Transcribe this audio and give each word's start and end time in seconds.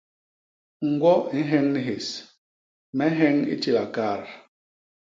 Ñgwo 0.91 1.13
i 1.37 1.41
nheñ 1.47 1.65
ni 1.73 1.81
hés; 1.87 2.07
me 2.95 3.05
nheñ 3.15 3.35
i 3.53 3.55
tila 3.61 3.83
kaat. 3.95 4.23